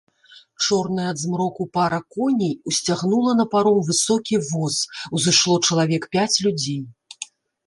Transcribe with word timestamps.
Чорная 0.67 1.03
ад 1.13 1.17
змроку 1.23 1.63
пара 1.77 1.99
коней 2.15 2.53
усцягнула 2.71 3.31
на 3.43 3.45
паром 3.53 3.77
высокі 3.91 4.35
воз, 4.49 4.75
узышло 5.19 5.55
чалавек 5.69 6.03
пяць 6.19 6.41
людзей. 6.49 6.81